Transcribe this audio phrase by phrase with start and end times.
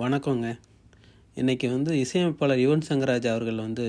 [0.00, 0.48] வணக்கங்க.
[1.40, 3.86] இன்றைக்கி வந்து இசையமைப்பாளர் யுவன் சங்கராஜ் அவர்கள் வந்து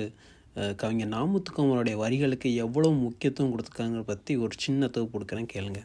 [0.82, 5.82] கவிஞர் நாமுத்துக்குமாரோடைய வரிகளுக்கு எவ்வளோ முக்கியத்துவம் கொடுத்துருக்காங்க பற்றி ஒரு சின்ன தொகுப்பு கொடுக்குறேன் கேளுங்க.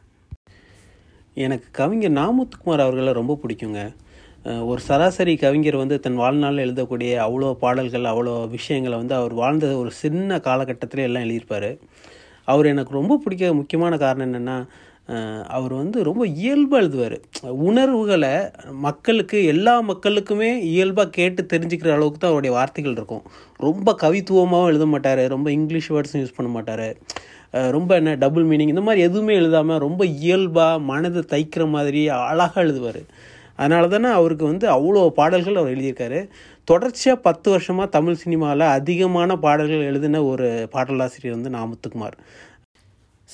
[1.44, 3.82] எனக்கு கவிஞர் நாமுத்துக்குமார் அவர்களை ரொம்ப பிடிக்குங்க.
[4.70, 9.92] ஒரு சராசரி கவிஞர் வந்து தன் வாழ்நாளில் எழுதக்கூடிய அவ்வளோ பாடல்கள் அவ்வளோ விஷயங்களை வந்து அவர் வாழ்ந்த ஒரு
[10.02, 11.70] சின்ன காலகட்டத்திலே எல்லாம் எழுதியிருப்பார்.
[12.52, 14.58] அவர் எனக்கு ரொம்ப பிடிக்க முக்கியமான காரணம் என்னென்னா
[15.56, 17.16] அவர் வந்து ரொம்ப இயல்பாக எழுதுவார்.
[17.68, 18.32] உணர்வுகளை
[18.86, 23.22] மக்களுக்கு எல்லா மக்களுக்குமே இயல்பாக கேட்டு தெரிஞ்சுக்கிற அளவுக்கு தான் அவருடைய வார்த்தைகள் இருக்கும்.
[23.66, 26.88] ரொம்ப கவித்துவமாகவும் எழுத மாட்டார் ரொம்ப இங்கிலீஷ் வேர்ட்ஸும் யூஸ் பண்ண மாட்டார்.
[27.76, 33.02] ரொம்ப என்ன டபுள் மீனிங் இந்த மாதிரி எதுவுமே எழுதாமல் ரொம்ப இயல்பாக மனதை தைக்கிற மாதிரி அழகாக எழுதுவார்.
[33.60, 36.18] அதனால தானே அவருக்கு வந்து அவ்வளோ பாடல்கள் அவர் எழுதியிருக்காரு.
[36.70, 42.18] தொடர்ச்சியாக பத்து வருஷமாக தமிழ் சினிமாவில் அதிகமான பாடல்கள் எழுதின ஒரு பாடலாசிரியர் வந்து நாமத்துக்குமார்.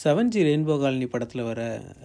[0.01, 1.63] செவன் ஜி ரெயின்போ காலனி படத்தில் வர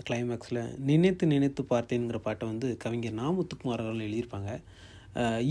[0.07, 4.51] கிளைமேக்ஸில் நினைத்து நினைத்து பார்த்தேங்கிற பாட்டை வந்து கவிஞர் நாமுத்துக்குமார் அவர்கள் எழுதியிருப்பாங்க.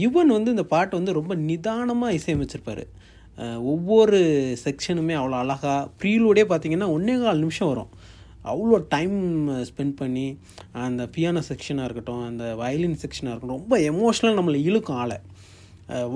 [0.00, 2.82] யுவன் வந்து இந்த பாட்டை வந்து ரொம்ப நிதானமாக இசையமைச்சிருப்பார்.
[3.72, 4.18] ஒவ்வொரு
[4.64, 7.90] செக்ஷனுமே அவ்வளோ அழகாக ப்ரீலோடே பார்த்திங்கன்னா ஒன்றே கால் நிமிஷம் வரும்.
[8.52, 9.16] அவ்வளோ டைம்
[9.70, 10.26] ஸ்பெண்ட் பண்ணி
[10.86, 15.18] அந்த பியானோ செக்ஷனாக இருக்கட்டும் அந்த வயலின் செக்ஷனாக இருக்கட்டும் ரொம்ப எமோஷ்னலாக நம்மளை இழுக்கும் ஆளை.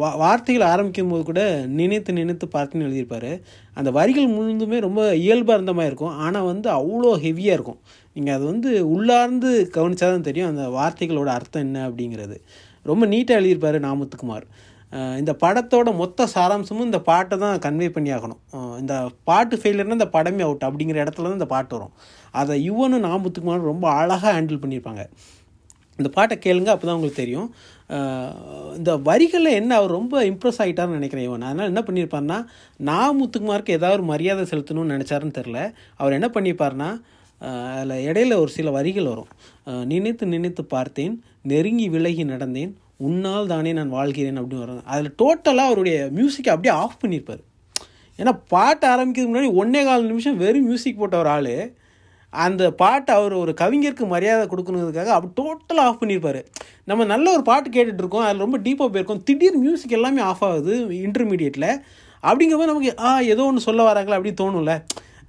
[0.01, 1.43] வா வார்த்தைகள் ஆரம்பிக்கும் போது கூட
[1.81, 3.33] நினைத்து நினைத்து பார்த்துன்னு எழுதியிருப்பார்.
[3.79, 6.17] அந்த வரிகள் முழுந்துமே ரொம்ப இயல்பாக இருந்த மாதிரி இருக்கும்.
[6.27, 7.81] ஆனால் வந்து அவ்வளோ ஹெவியாக இருக்கும்.
[8.17, 12.39] நீங்கள் அது வந்து உள்ளார்ந்து கவனிச்சா தான் தெரியும் அந்த வார்த்தைகளோட அர்த்தம் என்ன அப்படிங்கிறது.
[12.91, 14.47] ரொம்ப நீட்டாக எழுதியிருப்பார் நாமத்துக்குமார்.
[15.21, 18.41] இந்த படத்தோட மொத்த சாராம்சமும் இந்த பாட்டை தான் கன்வே பண்ணி ஆகணும்.
[18.83, 18.95] இந்த
[19.29, 21.93] பாட்டு ஃபெயிலியர்னா இந்த படமே அவுட் அப்படிங்கிற இடத்துல தான் இந்த பாட்டு வரும்.
[22.41, 25.05] அதை யுவனும் நாமத்துக்குமாரும் ரொம்ப அழகாக ஹேண்டில் பண்ணியிருப்பாங்க.
[26.01, 27.49] இந்த பாட்டை கேளுங்க அப்போ தான் உங்களுக்கு தெரியும்.
[28.79, 31.47] இந்த வரிகளில் என்ன அவர் ரொம்ப இம்ப்ரெஸ் ஆகிட்டார்னு நினைக்கிறேன் இவன்.
[31.49, 32.39] அதனால் என்ன பண்ணியிருப்பார்னா
[32.89, 35.59] நான் முத்துக்குமாருக்கு ஏதாவது ஒரு மரியாதை செலுத்தணும்னு நினச்சாருன்னு தெரில
[36.01, 36.91] அவர் என்ன பண்ணியிருப்பார்னா
[37.75, 39.31] அதில் இடையில ஒரு சில வரிகள் வரும்.
[39.93, 41.15] நினைத்து நினைத்து பார்த்தேன்
[41.53, 42.73] நெருங்கி விலகி நடந்தேன்
[43.09, 44.83] உன்னால் தானே நான் வாழ்கிறேன் அப்படின்னு வரும்.
[44.93, 47.43] அதில் டோட்டலாக அவருடைய மியூசிக்கை அப்படியே ஆஃப் பண்ணியிருப்பார்
[48.19, 51.55] ஏன்னா பாட்டு ஆரம்பிக்கிறதுக்கு முன்னாடி ஒன்றே கால் நிமிஷம் வெறும் மியூசிக் போட்ட ஒரு ஆள்.
[52.31, 56.45] அந்த பாட்டை அவர் ஒரு கவிஞருக்கு மரியாதை கொடுக்கணுங்கிறதுக்காக அப்படி டோட்டலாக ஆஃப் பண்ணியிருப்பார்.
[56.85, 59.23] நம்ம நல்ல ஒரு பாட்டு கேட்டுட்ருக்கோம் அதில் ரொம்ப டீப்பாக போயிருக்கோம்.
[59.23, 61.81] திடீர் மியூசிக் எல்லாமே ஆஃப் ஆகுது இன்டர்மீடியட்டில்
[62.23, 64.85] அப்படிங்கிறப்ப நமக்கு ஆ ஏதோ ஒன்று சொல்ல வராங்களா அப்படின்னு தோணும்ல.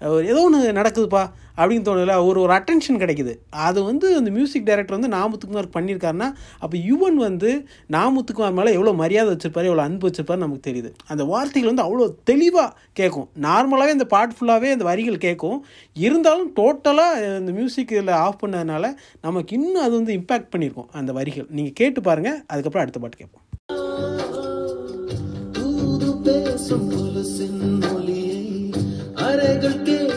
[0.10, 1.24] ஒரு ஏதோ ஒன்று நடக்குதுப்பா
[1.58, 3.34] அப்படின்னு தோணுதுல ஒரு ஒரு அட்டென்ஷன் கிடைக்குது.
[3.66, 6.28] அது வந்து அந்த மியூசிக் டைரக்டர் வந்து நாமுத்துக்குமார் பண்ணியிருக்காருன்னா
[6.64, 7.50] அப்போ யுவன் வந்து
[7.96, 10.92] நாமுத்துக்குமார் மேலே எவ்வளோ மரியாதை வச்சிருப்பாரு எவ்வளோ அன்பு வச்சிருப்பாரு நமக்கு தெரியுது.
[11.08, 12.70] அந்த வார்த்தைகள் வந்து அவ்வளோ தெளிவாக
[13.00, 13.28] கேட்கும்.
[13.48, 15.60] நார்மலாகவே இந்த பாட்டு ஃபுல்லாகவே அந்த வரிகள் கேட்கும்.
[16.08, 18.94] இருந்தாலும் டோட்டலாக இந்த மியூசிக் இதில் ஆஃப் பண்ணதுனால
[19.28, 21.50] நமக்கு இன்னும் அது வந்து இம்பேக்ட் பண்ணியிருக்கும் அந்த வரிகள்.
[21.60, 23.46] நீங்கள் கேட்டு பாருங்கள் அதுக்கப்புறம் அடுத்த பாட்டு கேட்போம்.
[26.26, 26.90] பேசும்
[29.42, 30.11] alegre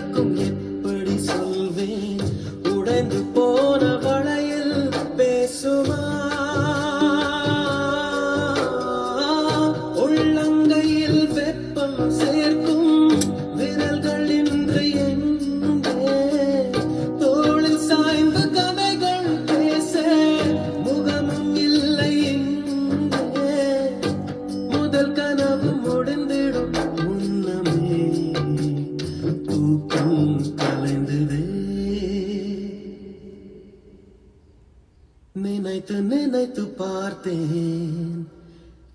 [35.43, 38.29] நினைத்து நினைத்து பார்த்தேன்.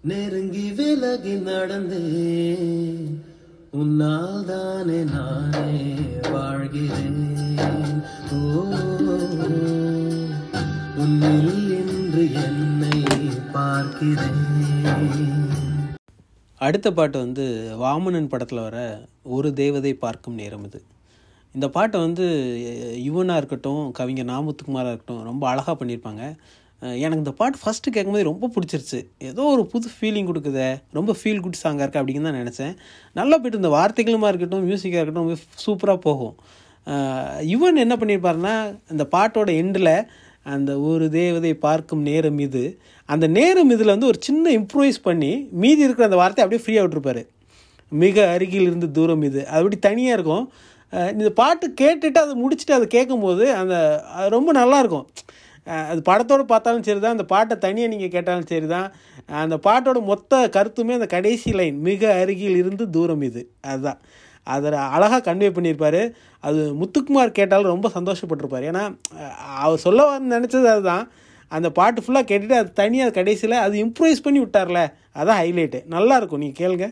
[0.02, 3.10] நெருங்கி விலகி நடந்தேன்.
[3.72, 5.74] உன்னால் தானே நானே
[6.32, 7.26] வாழ்கிறேன்.
[8.32, 8.38] ஓ
[10.98, 13.00] உன்னில் இன்று என்னை
[13.52, 14.48] பார்க்கிறேன்.
[16.56, 17.46] அடுத்த பாட்டு வந்து
[17.80, 20.82] வாமனன் படத்தில் வர ஒரு தேவதை பார்க்கும் நேரம் இது.
[21.56, 22.26] இந்த பாட்டை வந்து
[23.08, 26.24] யுவனாக இருக்கட்டும் கவிஞர் நாமுத்துக்குமாராக இருக்கட்டும் ரொம்ப அழகாக பண்ணியிருப்பாங்க
[27.04, 29.00] எனக்கு இந்த பாட்டு ஃபஸ்ட்டு கேட்கும்போது ரொம்ப பிடிச்சிருச்சு.
[29.30, 30.68] ஏதோ ஒரு புது ஃபீலிங் கொடுக்குது
[30.98, 32.74] ரொம்ப ஃபீல் குட் சாங்காக இருக்குது அப்படின்னு தான் நினச்சேன்.
[33.20, 36.36] நல்லா போய்ட்டு இந்த வார்த்தைகளுமா இருக்கட்டும் மியூசிக்காக இருக்கட்டும் சூப்பராக போகும்.
[37.54, 38.54] யுவன் என்ன பண்ணியிருப்பாருன்னா
[38.94, 39.94] இந்த பாட்டோட எண்டில்
[40.54, 42.64] அந்த ஒரு தேவதை பார்க்கும் நேரம் இது
[43.14, 45.32] அந்த நேரம் இதில் வந்து ஒரு சின்ன இம்ப்ரூவைஸ் பண்ணி
[45.64, 47.22] மீதி இருக்கிற அந்த வார்த்தையை அப்படியே ஃப்ரீயாக விட்டுருப்பாரு.
[47.92, 49.42] மிக அருகில் இருந்து தூரம் இது.
[49.52, 50.46] அது அப்படி தனியாக இருக்கும்.
[50.94, 53.76] இந்த பாட்டு கேட்டுட்டு அதை முடிச்சுட்டு அதை கேட்கும்போது அந்த
[54.18, 55.08] அது ரொம்ப நல்லாயிருக்கும்.
[55.92, 58.88] அது படத்தோடு பார்த்தாலும் சரி தான் அந்த பாட்டை தனியாக நீங்கள் கேட்டாலும் சரி தான்
[59.42, 63.42] அந்த பாட்டோட மொத்த கருத்துமே அந்த கடைசி லைன் மிக அருகில் இருந்து தூரம் இது.
[63.72, 64.00] அதுதான்.
[64.48, 66.02] அதை அழகாக கன்வே பண்ணியிருப்பார்.
[66.44, 68.66] அது முத்துக்குமார் கேட்டாலும் ரொம்ப சந்தோஷப்பட்டிருப்பார்.
[68.72, 68.84] ஏன்னா
[69.64, 71.04] அவர் சொல்ல நினச்சது அதுதான்.
[71.52, 74.82] அந்த பாட்டு ஃபுல்லாக கேட்டுட்டு அது தனியாக கடைசியில் அது இம்ப்ரூவைஸ் பண்ணி விட்டார்ல.
[75.20, 76.44] அதான் ஹைலைட்டு நல்லாயிருக்கும்.
[76.46, 76.88] நீங்கள் கேளுங்க.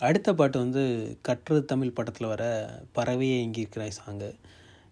[0.00, 0.82] அடுத்த பாட்டு வந்து
[1.26, 2.44] கற்று தமிழ் படத்தில் வர
[2.96, 4.28] பறவையே எங்கிருக்கிறாய் சாங்கு.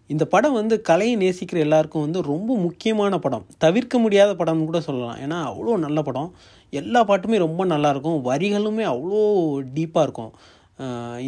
[0.09, 3.45] இந்த படம் வந்து கலையை நேசிக்கிற எல்லாருக்கும் வந்து ரொம்ப முக்கியமான படம்.
[3.65, 5.17] தவிர்க்க முடியாத படம்னு கூட சொல்லலாம்.
[5.25, 6.29] ஏன்னா அவ்வளோ நல்ல படம்.
[6.73, 9.21] எல்லா பாட்டுமே ரொம்ப நல்லாயிருக்கும் வரிகளுமே அவ்வளோ
[9.77, 10.31] டீப்பாக இருக்கும்.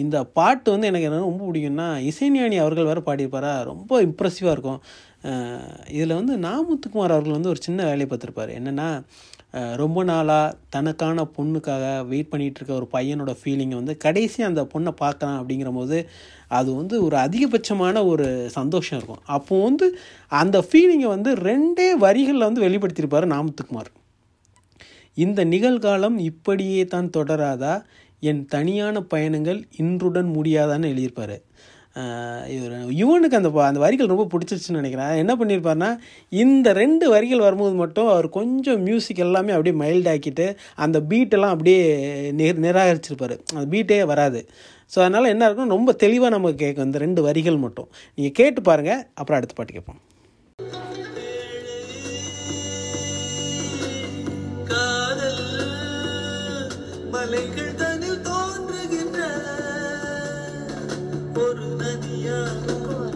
[0.02, 3.54] இந்த பாட்டு வந்து எனக்கு என்ன ரொம்ப பிடிக்கும்னா இசைஞானி அவர்கள் வேறு பாடியிருப்பாரா?
[3.72, 4.80] ரொம்ப இம்ப்ரெசிவாக இருக்கும்.
[5.96, 8.52] இதில் வந்து நாமுத்துக்குமார் அவர்கள் வந்து ஒரு சின்ன வேலையை பார்த்துருப்பாரு.
[8.60, 8.88] என்னென்னா
[9.82, 15.40] ரொம்ப நாளாக தனக்கான பொண்ணுக்காக வெயிட் பண்ணிகிட்டு இருக்க ஒரு பையனோட ஃபீலிங்கை வந்து கடைசி அந்த பொண்ணை பார்க்கலாம்
[15.40, 15.98] அப்படிங்கிற போது
[16.60, 18.28] அது வந்து ஒரு அதிகபட்சமான ஒரு
[18.58, 19.24] சந்தோஷம் இருக்கும்.
[19.38, 19.88] அப்போ வந்து
[20.42, 23.92] அந்த ஃபீலிங்கை வந்து ரெண்டே வரிகளில் வந்து வெளிப்படுத்தியிருப்பார் நாமத்துக்குமார்.
[25.18, 27.76] இந்த நிகழ்காலம் இப்படியே தான் தொடராதா?
[28.30, 31.38] என் தனியான பயணங்கள் இன்றுடன் முடியாதான்னு எழுதியிருப்பாரு.
[32.48, 35.10] இவர் இவனுக்கு அந்த ப- அந்த வரிகள் ரொம்ப பிடிச்சிருச்சுன்னு நினைக்கிறேன்.
[35.10, 35.98] என்ன பண்ணியிருப்பாருன்னா
[36.30, 42.08] இந்த ரெண்டு வரிகள் வரும்போது மட்டும் அவர் கொஞ்சம் மியூசிக் எல்லாமே அப்படியே மைல்ட் ஆக்கிட்டு அந்த பீட்டெல்லாம் அப்படியே
[42.32, 43.40] நிர் நிராகரிச்சிருப்பார்.
[43.54, 44.50] அந்த பீட்டே வராது.
[44.96, 47.88] ஸோ அதனால் என்ன இருக்கும் ரொம்ப தெளிவாக நமக்கு கேட்கும் இந்த ரெண்டு வரிகள் மட்டும்.
[48.16, 50.00] நீங்கள் கேட்டு பாருங்கள் அப்புறம் அடுத்த பாட்டு கேட்போம்.
[57.12, 57.71] மலைகள்
[61.42, 63.11] ஒரு நதியாகும்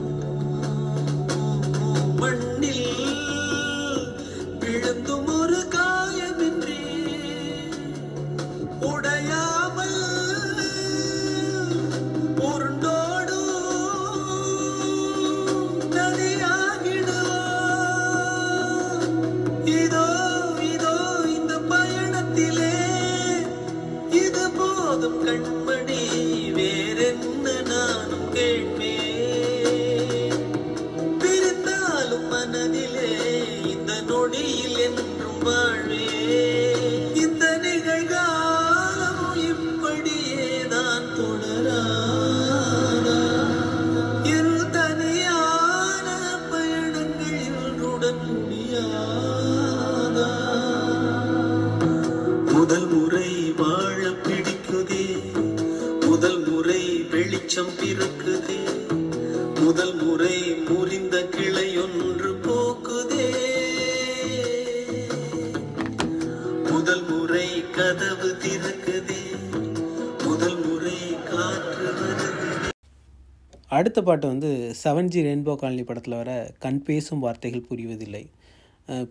[73.86, 74.50] அடுத்த பாட்டு வந்து
[74.80, 76.32] செவன் ஜி ரெயின்போ காலனி படத்தில் வர
[76.64, 78.22] கண் பேசும் வார்த்தைகள் புரிவதில்லை.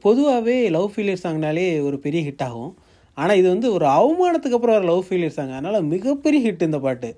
[0.04, 2.72] பொதுவாகவே லவ் ஃபீலியர் சாங்னாலே ஒரு பெரிய ஹிட் ஆகும்.
[3.18, 7.10] ஆனால் இது வந்து ஒரு அவமானத்துக்கு அப்புறம் ஒரு லவ் ஃபீலியர் சாங் அதனால் மிகப்பெரிய ஹிட் இந்த பாட்டு.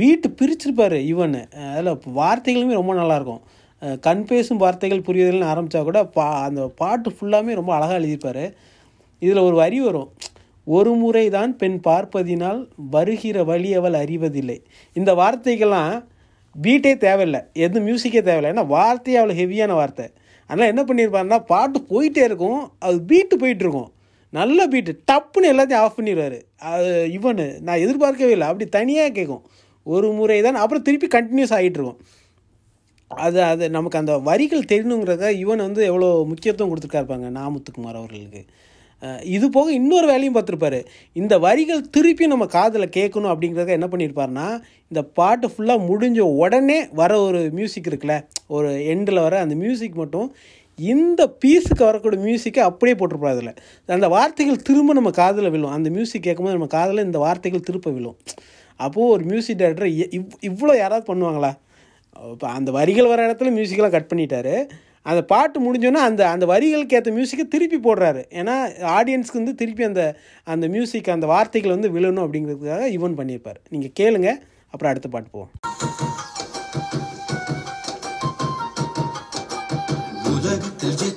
[0.00, 1.36] பீட்டு பிரிச்சிருப்பார் ஈவன்
[1.72, 3.42] அதில் வார்த்தைகளுமே ரொம்ப நல்லாயிருக்கும்.
[4.06, 8.44] கண் பேசும் வார்த்தைகள் புரியுதல்னு ஆரம்பித்தா கூட பா அந்த பாட்டு ஃபுல்லாமே ரொம்ப அழகாக எழுதியிருப்பார்.
[9.26, 10.10] இதில் ஒரு வரி வரும்.
[10.76, 12.60] ஒரு முறை தான் பெண் பார்ப்பதினால்
[12.94, 14.58] வருகிற வழி அவள் அறிவதில்லை.
[14.96, 15.92] இந்த வார்த்தைக்கெல்லாம்
[16.54, 17.40] பீட்டே தேவையில்லை.
[17.64, 18.50] எதுவும் மியூசிக்கே தேவையில்லை.
[18.54, 20.06] ஏன்னா வார்த்தையே அவ்வளோ ஹெவியான வார்த்தை.
[20.50, 22.60] அதனால் என்ன பண்ணியிருப்பாருன்னா பாட்டு போயிட்டே இருக்கும்.
[22.86, 23.90] அது பீட்டு போயிட்டு இருக்கும்
[24.32, 26.38] நல்ல பீட்டு டப்புன்னு எல்லாத்தையும் ஆஃப் பண்ணிடுவார்
[26.70, 27.46] அது இவனு.
[27.66, 28.46] நான் எதிர்பார்க்கவே இல்லை.
[28.50, 29.44] அப்படி தனியாக கேட்கும்.
[29.86, 32.00] ஒரு முறை தான் அப்புறம் திருப்பி கண்டினியூஸ் ஆகிட்டு இருக்கும்.
[33.10, 37.28] அது அது நமக்கு அந்த வரிகள் தெரியணுங்கிறத இவன் வந்து எவ்வளோ முக்கியத்துவம் கொடுத்துருக்காருப்பாங்க.
[37.38, 38.42] நாமுத்துக்குமார் அவர்களுக்கு.
[39.34, 40.80] இது போக இன்னொரு வேலையும் பார்த்துருப்பாரு.
[41.20, 44.46] இந்த வரிகள் திருப்பி நம்ம காதில் கேட்கணும் அப்படிங்கிறத என்ன பண்ணியிருப்பாருன்னா
[44.90, 48.16] இந்த பாட்டு ஃபுல்லாக முடிஞ்ச உடனே வர ஒரு மியூசிக் இருக்குல்ல
[48.56, 50.28] ஒரு எண்டில் வர அந்த மியூசிக் மட்டும்
[50.78, 53.54] இந்த பீஸுக்கு வரக்கூடிய மியூசிக்கை அப்படியே போட்டிருப்பாரு அதில்.
[53.98, 55.72] அந்த வார்த்தைகள் திரும்ப நம்ம காதில் விழும்.
[55.76, 58.18] அந்த மியூசிக் கேட்கும்போது நம்ம காதில் இந்த வார்த்தைகள் திருப்ப விழும்.
[58.80, 61.52] அப்போது ஒரு மியூசிக் டைரக்டர் இவ் இவ்வளோ யாராவது பண்ணுவாங்களா?
[62.34, 64.54] இப்போ அந்த வரிகள் வர இடத்துல மியூசிக்கெல்லாம் கட் பண்ணிட்டாரு.
[65.02, 68.24] அந்த பாட்டு முடிஞ்சோன்னா அந்த அந்த வரிகளுக்கு ஏற்ற மியூசிக்கை திருப்பி போடுறாரு.
[68.30, 68.56] ஏன்னா
[68.98, 73.60] ஆடியன்ஸ்க்கு வந்து திருப்பி அந்த அந்த மியூசிக் அந்த வார்த்தைகள் வந்து விழணும் அப்படிங்கிறதுக்காக இவன் பண்ணியிருப்பார்.
[73.68, 74.34] நீங்கள் கேளுங்க.
[74.66, 75.50] அப்புறம் அடுத்த பாட்டு போவோம்.
[80.24, 81.07] உலகத்தில்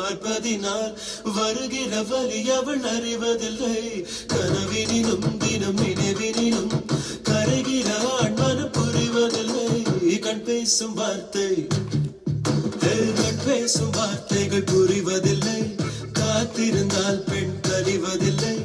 [0.00, 0.92] பார்ப்பதினால்
[1.34, 4.06] வருகிற வழி அவள் அறிவதில்லை.
[4.26, 6.72] கனவினிலும் தினம் நினைவினிலும்
[7.22, 7.88] கரைகிற
[8.20, 10.18] ஆண்மன புரிவதில்லை.
[10.18, 11.66] கண் பேசும் வார்த்தை
[12.80, 15.60] கண் பேசும் வார்த்தைகள் புரிவதில்லை.
[16.12, 18.59] காத்திருந்தால் பெண் கறிவதில்லை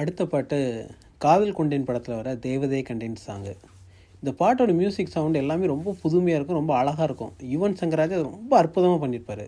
[0.00, 0.56] அடுத்த பாட்டு
[1.24, 3.52] காதல் கொண்டேன் படத்தில் வர தேவதே கண்டேன் சாங்கு.
[4.20, 7.32] இந்த பாட்டோட மியூசிக் சவுண்ட் எல்லாமே ரொம்ப புதுமையாக இருக்கும் ரொம்ப அழகாக இருக்கும்.
[7.52, 9.44] யுவன் சங்கராஜ் ரொம்ப அற்புதமாக பண்ணியிருப்பார்.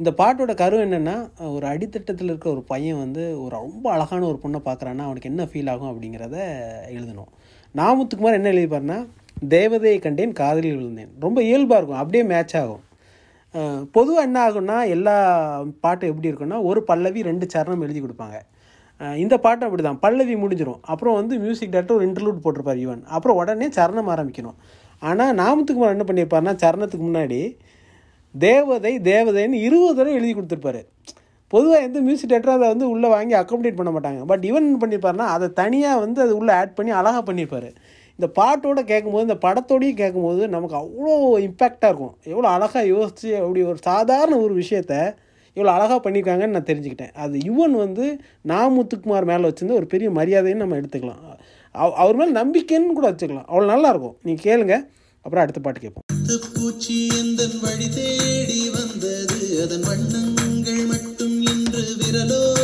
[0.00, 1.16] இந்த பாட்டோட கரு என்னென்னா
[1.54, 5.70] ஒரு அடித்தட்டத்தில் இருக்க ஒரு பையன் வந்து ஒரு ரொம்ப அழகான ஒரு பொண்ணை பார்க்குறான்னா அவனுக்கு என்ன ஃபீல்
[5.72, 6.36] ஆகும் அப்படிங்கிறத
[6.96, 7.30] எழுதணும்.
[7.80, 8.98] நாமுத்துக்குமார் என்ன எழுதிப்பாருன்னா
[9.56, 11.12] தேவதையை கண்டேன் காதலில் விழுந்தேன்.
[11.26, 12.82] ரொம்ப இயல்பாக இருக்கும் அப்படியே மேட்ச் ஆகும்.
[13.96, 15.14] பொதுவாக என்ன ஆகும்னா எல்லா
[15.84, 18.38] பாட்டும் எப்படி இருக்குன்னா ஒரு பல்லவி ரெண்டு சரணம் எழுதி கொடுப்பாங்க.
[19.22, 23.38] இந்த பாட்டு அப்படி தான் பல்லவி முடிஞ்சிடும் அப்புறம் வந்து மியூசிக் டேரக்டர் ஒரு இன்டர்லூட் போட்டிருப்பார் ஈவன் அப்புறம்
[23.40, 24.56] உடனே சரணம் ஆரம்பிக்கணும்.
[25.08, 27.40] ஆனால் நாமத்துக்குமார் என்ன பண்ணியிருப்பாருன்னா சரணத்துக்கு முன்னாடி
[28.34, 30.82] தேவதை தேவதைன்னு இருபது தடவை எழுதி கொடுத்துருப்பாரு.
[31.52, 34.20] பொதுவாக எந்த மியூசிக் டேரக்டரும் அதை வந்து உள்ளே வாங்கி அக்கோமடேட் பண்ண மாட்டாங்க.
[34.30, 37.68] பட் இவன் என்ன பண்ணியிருப்பாருன்னா அதை தனியாக வந்து அது உள்ளே ஆட் பண்ணி அழகாக பண்ணியிருப்பார்
[38.18, 41.12] இந்த பாட்டோட கேட்கும்போது இந்த படத்தோடையும் கேட்கும்போது நமக்கு அவ்வளோ
[41.48, 42.14] இம்பேக்டாக இருக்கும்.
[42.32, 44.94] எவ்வளோ அழகாக யோசித்து அப்படி ஒரு சாதாரண ஒரு விஷயத்த
[45.56, 47.12] இவ்வளோ அழகாக பண்ணியிருக்காங்கன்னு நான் தெரிஞ்சுக்கிட்டேன்.
[47.12, 51.22] அது யுவன் வந்து நாமுத்துக்குமார் மேலே வச்சுருந்து ஒரு பெரிய மரியாதைன்னு நம்ம எடுத்துக்கலாம்.
[51.70, 53.48] அவ் அவர் மேலே நம்பிக்கைன்னு கூட வச்சுக்கலாம்.
[53.52, 54.76] அவ்வளோ நல்லாயிருக்கும் நீங்கள் கேளுங்க.
[55.20, 56.06] அப்புறம் அடுத்த பாட்டு கேட்போம்.
[56.54, 59.62] பூச்சி எந்த வழி தேடி வந்தது?
[59.64, 62.61] அதன் வண்ணங்கள் மட்டும் இன்று விரலோ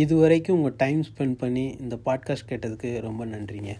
[0.00, 3.70] இது வரைக்கும் உங்கள் டைம் ஸ்பெண்ட் பண்ணி இந்த பாட்காஸ்ட் கேட்டதுக்கு ரொம்ப நன்றிங்க.